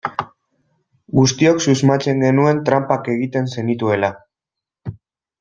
Guztiok 1.19 1.61
susmatzen 1.65 2.25
genuen 2.27 2.63
tranpak 2.71 3.11
egiten 3.17 3.53
zenituela. 3.57 4.11